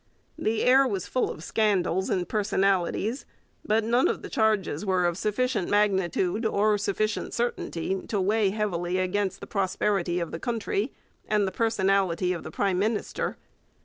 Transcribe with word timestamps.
The 0.35 0.63
air 0.63 0.87
was 0.87 1.05
full 1.05 1.29
of 1.29 1.43
scandals 1.43 2.09
and 2.09 2.27
personalities; 2.27 3.23
but 3.63 3.83
none 3.83 4.07
of 4.07 4.23
the 4.23 4.31
charges 4.31 4.83
were 4.83 5.05
of 5.05 5.15
sufficient 5.15 5.69
magnitude 5.69 6.43
or 6.43 6.75
sufficient 6.79 7.35
certainty 7.35 8.01
to 8.07 8.19
weigh 8.19 8.49
heavily 8.49 8.97
against 8.97 9.41
the 9.41 9.45
prosperity 9.45 10.19
of 10.19 10.31
the 10.31 10.39
country 10.39 10.91
and 11.27 11.47
the 11.47 11.51
personality 11.51 12.33
of 12.33 12.41
the 12.41 12.49
prime 12.49 12.79
minister. 12.79 13.37